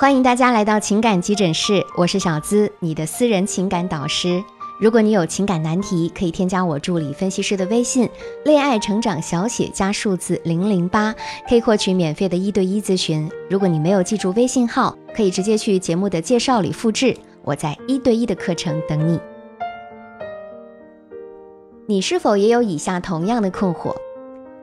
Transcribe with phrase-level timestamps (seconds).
[0.00, 4.42] 欢迎大家来到情感急诊室，我是小资，你的私人情感导师。
[4.78, 8.08] 如果你有情感难题，可以添加我助理分析师的微信
[8.46, 11.14] “恋爱成长小写加数字零零八”，
[11.46, 13.30] 可以获取免费的一对一咨询。
[13.50, 17.14] 如果你没有记住微信号，可以直接去节目的介绍里复制。
[17.42, 19.20] 我在一对一的课程等你。
[21.84, 23.94] 你是否也有以下同样的困惑？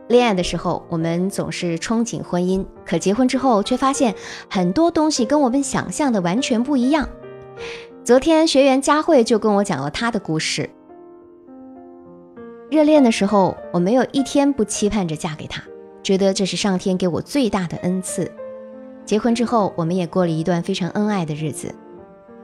[0.07, 4.15] 恋爱的时候，我们总是憧憬婚姻，可结婚之后却发现
[4.49, 7.09] 很多东西跟我们想象的完全不一样。
[8.05, 10.69] 昨天学员佳慧就跟我讲了她的故事。
[12.71, 15.61] 热恋的时候，我没有一天不期盼着嫁给他，
[16.01, 18.31] 觉得这是上天给我最大的恩赐。
[19.05, 21.73] 结婚之后，我们也过了一段非常恩爱的日子。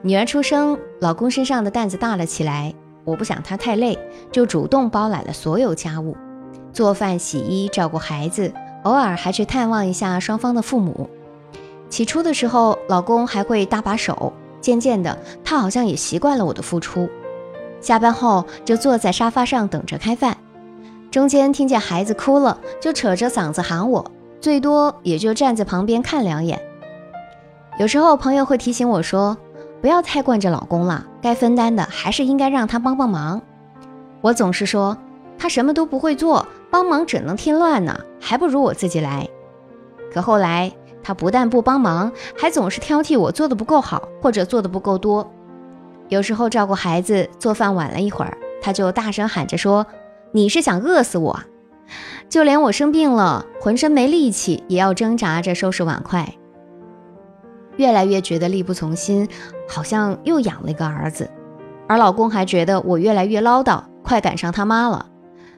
[0.01, 2.73] 女儿出生，老公身上的担子大了起来，
[3.05, 3.97] 我不想他太累，
[4.31, 6.15] 就主动包揽了所有家务。
[6.73, 8.51] 做饭、洗衣、照顾孩子，
[8.83, 11.09] 偶尔还去探望一下双方的父母。
[11.89, 17.07] 起初的时候，老公还会搭把手，渐渐的，他好像也习惯了我的付出。
[17.79, 20.35] 下班后就坐在沙发上等着开饭，
[21.11, 26.59] 中间听见孩子哭了，就扯着嗓子喊我，最多也就站在旁边看两眼。
[27.77, 29.37] 有时候朋友会提醒我说，
[29.79, 33.39] 不要太惯着老公了，该分担的还是应该让他帮帮忙。
[34.21, 34.97] 我总是说，
[35.37, 36.47] 他什么都不会做。
[36.73, 39.29] 帮忙只能添乱呢，还不如我自己来。
[40.11, 45.31] 可后来他不但不帮忙，还总是挑剔我做的不够好，或者做的不够多。
[46.09, 49.85] 有时候照顾孩子、做饭晚了一会儿，他就大声喊着说
[50.33, 51.39] ：“你是想饿死我？”
[52.27, 56.27] 就连我生病了，浑身没力气，也要挣扎着收拾碗筷。
[57.77, 59.29] 越来越觉得力不从心，
[59.69, 61.29] 好像又养了一个儿子。
[61.87, 65.05] 而老公还觉得我越来越唠叨，快赶上他妈了。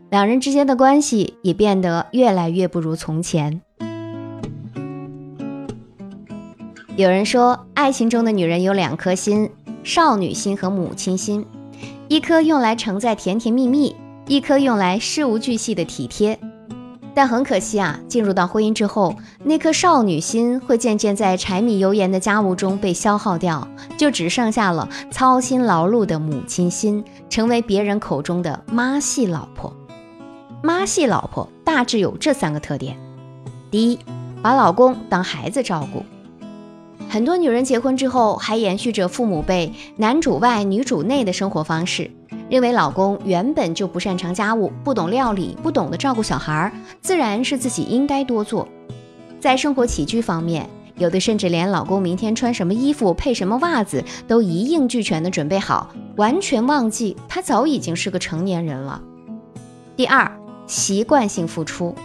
[0.10, 3.62] 两人之间的关系也变得越来越不如从前。
[6.96, 9.50] 有人说，爱情中的女人有两颗心：
[9.84, 11.46] 少女心和母亲心。
[12.08, 13.96] 一颗用来承载甜甜蜜蜜，
[14.28, 16.40] 一颗用来事无巨细的体贴。
[17.14, 29.74] 但很可惜啊，进入到婚姻之后，那颗少女心会渐渐在柴米油盐的家务中被消耗掉，就只剩下了操心劳碌的母亲心，成为别人口中的妈系老婆。
[30.66, 32.98] 妈系老婆大致有这三个特点：
[33.70, 34.00] 第一，
[34.42, 36.04] 把老公当孩子照顾。
[37.08, 42.10] 很多女人结婚之后还延续着父母辈男主外女主内的生活方式，
[42.50, 48.68] 认为老公原本就不擅长家务，不懂料理，不懂得照顾小孩，自然是自己应该多做。
[49.40, 59.00] 在生活起居方面，有的甚至连老公明天穿什么衣服、配什么袜子都一应俱全的准备好，完全忘记他早已经是个成年人了。
[59.96, 60.36] 第二。
[60.68, 61.96] 习惯性付出，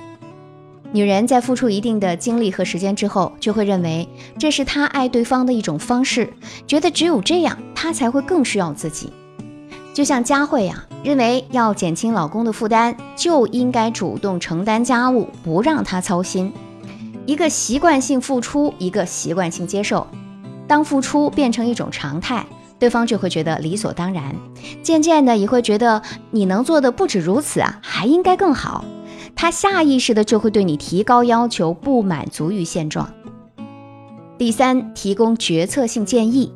[0.93, 6.33] 女人在付出一定的精力和时间之后，就会认为这是她爱对方的一种方式，
[6.67, 9.13] 觉得只有这样，她才会更需要自己。
[9.93, 16.53] 就像佳慧呀，认为要减轻老公的负担，就应该主动承担家务，不让他操心。
[17.27, 20.07] 一个习惯性付出，一个习惯性接受，
[20.67, 22.47] 当付出变成一种常态。
[22.81, 24.35] 对方就会觉得理所当然，
[24.83, 26.03] 渐渐的也会觉得
[26.33, 28.85] 你能做的不止如此啊，还应该更好。
[29.37, 33.09] 他下意识的就会对你提高要求，不满足于现状。
[34.39, 36.53] 第三，提供决策性建议。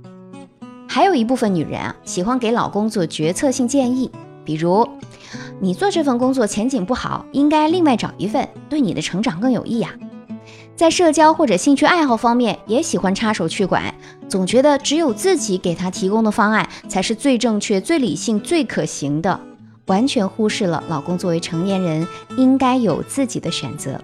[0.89, 4.11] 还有一部分女人啊，喜欢给老公做决策性建议，
[4.45, 4.89] 比如
[5.61, 9.91] 你做这份工作前景不好，应该另外找一份，对你的成长更有益呀。
[10.77, 13.95] 在社交或者兴趣爱好方面，也喜欢插手去管，
[14.29, 19.39] 总觉得只有自己给他提供的方案才是最正确、最理性、最可行的，
[19.87, 24.01] 完全忽视了老公作为成年人应该有自己的选择。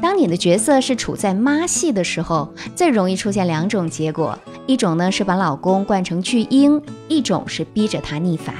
[0.00, 8.54] 当你的角色是处在妈系的时候，最容易出现两种结果：一种呢是把老公惯成巨婴，一种是逼着他逆反。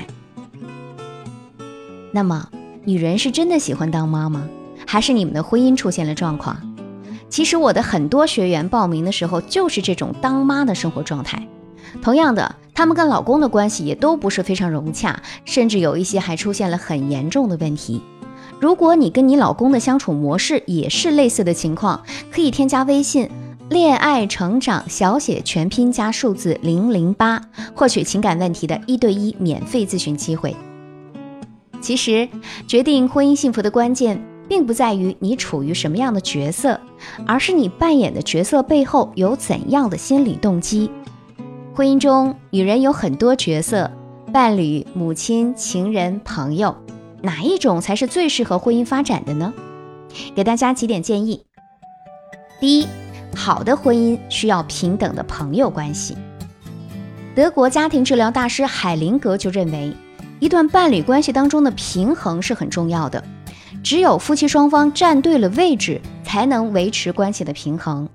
[2.12, 2.48] 那么，
[2.84, 4.46] 女人是真的喜欢当妈吗？
[4.86, 6.69] 还是你们的婚姻出现了状况？
[7.30, 11.46] 其实我的很多学员报名的时候就是这种当妈的生活状态。
[12.02, 18.02] 同样的，他们跟老公的关系也都不是非常融洽，甚至有一些还出现了很严重的问题。
[18.60, 23.28] 如果你跟你老公的相处模式也是类似的情况，可以添加微信
[23.70, 27.40] “恋爱成长小写全拼加数字零零八”，
[27.74, 30.54] 获取情感问题的一对一免费咨询机会。
[31.80, 32.28] 其实，
[32.68, 34.29] 决定婚姻幸福的关键。
[34.50, 36.80] 并不在于你处于什么样的角色，
[37.24, 40.90] 而是你扮演的角色背后有怎样的心理动机。
[41.72, 43.88] 婚姻中，女人有很多角色：
[44.32, 46.74] 伴侣、母亲、情人、朋友，
[47.22, 49.54] 哪一种才是最适合婚姻发展的呢？
[50.34, 51.44] 给大家几点建议：
[52.58, 52.88] 第一，
[53.36, 56.16] 好的婚姻需要平等的朋友关系。
[57.36, 59.94] 德国家庭治疗大师海灵格就认为，
[60.40, 63.22] 一段伴侣关系当中的平衡是很重要的。
[63.82, 68.08] 只有夫妻双方站对了位置，才能维持关系的平衡。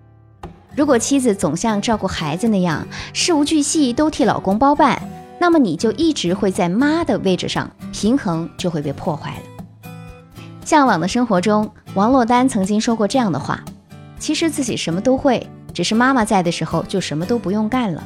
[0.76, 5.02] 如果妻子总像照顾孩子那样事无巨细都替老公包办，
[5.40, 9.90] 那么你就一直会在妈的位置上，平衡就会被破坏了。
[10.66, 13.64] 向往的生活中，王珞丹曾经说过这样的话
[14.20, 18.04] ：“其实自己什么都会，只是妈妈在的时候就什么都不用干了。”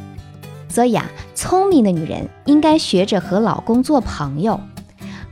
[0.70, 4.60] 所以啊，聪明的女人应该学着和老公做朋友。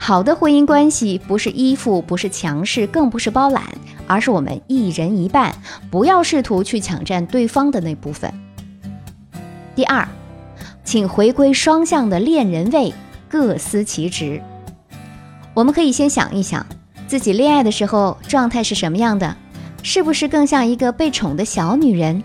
[0.07, 3.61] 好的婚姻关系不是依附，不是强势，更不是包揽，
[4.07, 5.53] 而是我们一人一半，
[5.91, 8.33] 不要试图去抢占对方的那部分。
[9.75, 10.07] 第二，
[10.85, 12.93] 请回归双向的恋人位，
[13.27, 14.41] 各司其职。
[15.53, 16.65] 我们可以先想一想，
[17.05, 19.35] 自己恋爱的时候状态是什么样的，
[19.83, 22.23] 是不是更像一个被宠的小女人？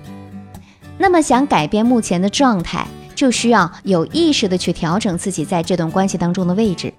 [0.98, 2.86] 那么想改变目前的状态。
[3.14, 6.92] 就需要有意识的去调整自己在这段关系当中的位置。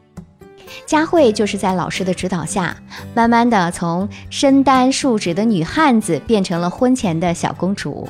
[0.85, 2.75] 佳慧就是在老师的指导下，
[3.13, 8.07] 慢慢的从身单竖直的女汉子变成了婚前的小公主。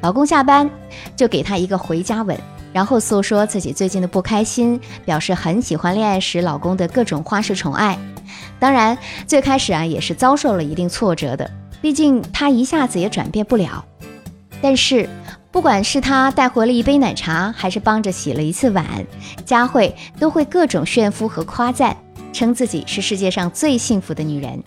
[0.00, 0.68] 老公下班
[1.16, 2.38] 就给她一个回家吻，
[2.72, 7.98] 然后诉说自己最近的不开心，表示很喜欢恋爱时老公的各种花式宠爱。
[8.58, 8.96] 当然，
[9.26, 13.84] 最开始啊也是遭受了一定挫折的，毕竟她一下子也转变不了。
[14.60, 15.08] 但是。
[15.54, 18.84] 不管是他带回了一杯奶茶，还是帮着洗了一次碗，
[19.46, 21.96] 佳慧都会各种炫夫和夸赞，
[22.32, 24.60] 称自己是世界上最幸福的女人。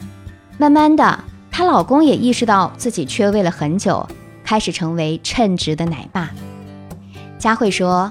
[0.58, 1.20] 慢慢的，
[1.52, 4.08] 她老公也意识到自己缺位了很久，
[4.46, 6.32] 开始成为称职的奶爸。
[7.38, 8.10] 佳慧说：“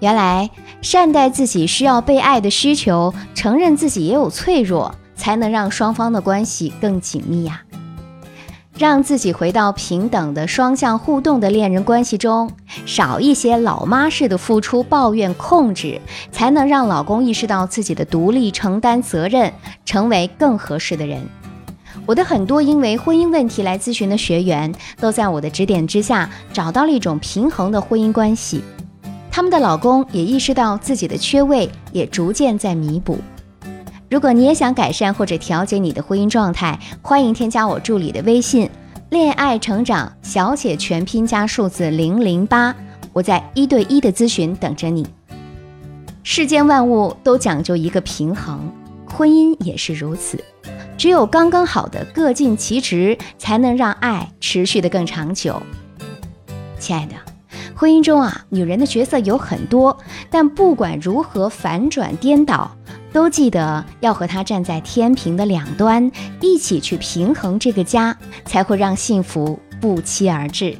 [0.00, 0.50] 原来
[0.82, 7.62] 善待自己需要被爱的需求，承认自己也有脆弱，才能让双方的关系更紧密呀。”
[8.78, 12.50] 让自己回到平等的双向互动的恋人关系中，
[12.84, 15.98] 少一些老妈式的付出、抱怨、控制，
[16.30, 19.50] 才能让老公意识到自己的独立、承担责任，
[19.86, 21.22] 成为更合适的人。
[22.04, 24.70] 我的很多因为婚姻问题来咨询的学员，
[25.00, 28.62] 都在我的指点之下找到了一种平衡的婚姻关系，
[29.30, 33.18] 他们的老公也意识到自己的缺位，也逐渐在弥补。
[34.08, 38.70] 如果你也想改善或者调节你的婚姻状态，欢迎添加我助理的微信
[39.10, 42.72] “恋爱成长小写全拼加数字零零八”，
[43.12, 45.04] 我在一对一的咨询等着你。
[46.22, 48.72] 世间万物都讲究一个平衡，
[49.08, 50.42] 婚姻也是如此。
[50.96, 55.60] 只有刚刚好的各尽其职，才能让爱持续的更长久。
[56.78, 57.14] 亲爱的，
[57.74, 59.98] 婚姻中啊，女人的角色有很多，
[60.30, 62.70] 但不管如何反转颠倒。
[63.16, 68.14] 都记得要和他站在天平的两端，一起去平衡这个家，
[68.44, 70.76] 才会让幸福不期而至。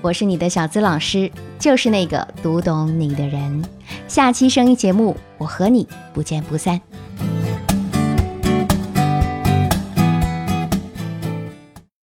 [0.00, 1.30] 我是你的小资老师，
[1.60, 3.64] 就是那个读懂你的人。
[4.08, 6.80] 下期声音节目，我和你不见不散。